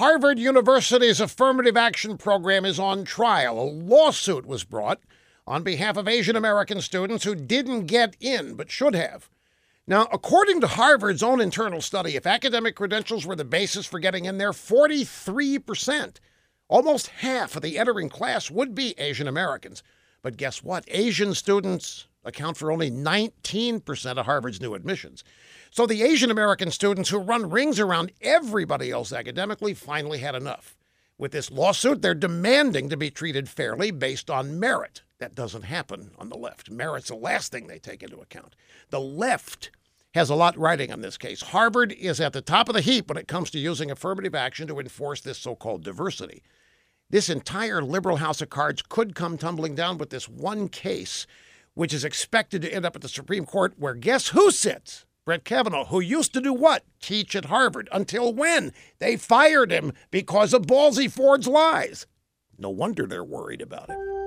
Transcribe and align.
Harvard 0.00 0.38
University's 0.38 1.20
affirmative 1.20 1.76
action 1.76 2.16
program 2.16 2.64
is 2.64 2.78
on 2.78 3.04
trial. 3.04 3.60
A 3.60 3.68
lawsuit 3.68 4.46
was 4.46 4.64
brought 4.64 4.98
on 5.46 5.62
behalf 5.62 5.98
of 5.98 6.08
Asian 6.08 6.36
American 6.36 6.80
students 6.80 7.24
who 7.24 7.34
didn't 7.34 7.84
get 7.84 8.16
in 8.18 8.54
but 8.54 8.70
should 8.70 8.94
have. 8.94 9.28
Now, 9.86 10.08
according 10.10 10.62
to 10.62 10.68
Harvard's 10.68 11.22
own 11.22 11.38
internal 11.38 11.82
study, 11.82 12.16
if 12.16 12.26
academic 12.26 12.76
credentials 12.76 13.26
were 13.26 13.36
the 13.36 13.44
basis 13.44 13.84
for 13.84 13.98
getting 13.98 14.24
in 14.24 14.38
there, 14.38 14.52
43%, 14.52 16.16
almost 16.68 17.08
half 17.08 17.54
of 17.54 17.60
the 17.60 17.76
entering 17.78 18.08
class 18.08 18.50
would 18.50 18.74
be 18.74 18.94
Asian 18.96 19.28
Americans. 19.28 19.82
But 20.22 20.38
guess 20.38 20.62
what? 20.62 20.86
Asian 20.88 21.34
students 21.34 22.06
account 22.24 22.56
for 22.56 22.72
only 22.72 22.90
19% 22.90 24.16
of 24.16 24.24
Harvard's 24.24 24.62
new 24.62 24.72
admissions. 24.72 25.24
So 25.72 25.86
the 25.86 26.02
Asian 26.02 26.32
American 26.32 26.72
students 26.72 27.10
who 27.10 27.18
run 27.18 27.48
rings 27.48 27.78
around 27.78 28.10
everybody 28.20 28.90
else 28.90 29.12
academically 29.12 29.72
finally 29.72 30.18
had 30.18 30.34
enough. 30.34 30.76
With 31.16 31.30
this 31.30 31.50
lawsuit, 31.50 32.02
they're 32.02 32.14
demanding 32.14 32.88
to 32.88 32.96
be 32.96 33.10
treated 33.10 33.48
fairly 33.48 33.92
based 33.92 34.30
on 34.30 34.58
merit. 34.58 35.02
That 35.18 35.36
doesn't 35.36 35.62
happen 35.62 36.10
on 36.18 36.28
the 36.28 36.36
left. 36.36 36.70
Merit's 36.70 37.08
the 37.08 37.14
last 37.14 37.52
thing 37.52 37.68
they 37.68 37.78
take 37.78 38.02
into 38.02 38.18
account. 38.18 38.56
The 38.88 39.00
left 39.00 39.70
has 40.14 40.28
a 40.28 40.34
lot 40.34 40.58
riding 40.58 40.90
on 40.90 41.02
this 41.02 41.16
case. 41.16 41.40
Harvard 41.40 41.92
is 41.92 42.20
at 42.20 42.32
the 42.32 42.40
top 42.42 42.68
of 42.68 42.74
the 42.74 42.80
heap 42.80 43.08
when 43.08 43.18
it 43.18 43.28
comes 43.28 43.50
to 43.50 43.58
using 43.60 43.92
affirmative 43.92 44.34
action 44.34 44.66
to 44.66 44.80
enforce 44.80 45.20
this 45.20 45.38
so 45.38 45.54
called 45.54 45.84
diversity. 45.84 46.42
This 47.10 47.28
entire 47.28 47.80
liberal 47.80 48.16
house 48.16 48.40
of 48.40 48.50
cards 48.50 48.82
could 48.82 49.14
come 49.14 49.38
tumbling 49.38 49.76
down 49.76 49.98
with 49.98 50.10
this 50.10 50.28
one 50.28 50.68
case, 50.68 51.28
which 51.74 51.94
is 51.94 52.04
expected 52.04 52.62
to 52.62 52.74
end 52.74 52.84
up 52.84 52.96
at 52.96 53.02
the 53.02 53.08
Supreme 53.08 53.46
Court, 53.46 53.74
where 53.76 53.94
guess 53.94 54.28
who 54.28 54.50
sits? 54.50 55.04
Brett 55.30 55.44
Kavanaugh, 55.44 55.84
who 55.84 56.00
used 56.00 56.32
to 56.32 56.40
do 56.40 56.52
what? 56.52 56.82
Teach 57.00 57.36
at 57.36 57.44
Harvard. 57.44 57.88
Until 57.92 58.34
when? 58.34 58.72
They 58.98 59.16
fired 59.16 59.70
him 59.70 59.92
because 60.10 60.52
of 60.52 60.66
Blasey 60.66 61.08
Ford's 61.08 61.46
lies. 61.46 62.08
No 62.58 62.68
wonder 62.68 63.06
they're 63.06 63.22
worried 63.22 63.62
about 63.62 63.90
it. 63.90 64.19